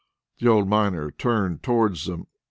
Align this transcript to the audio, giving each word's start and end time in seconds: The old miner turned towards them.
The 0.39 0.47
old 0.47 0.67
miner 0.67 1.11
turned 1.11 1.61
towards 1.61 2.07
them. 2.07 2.25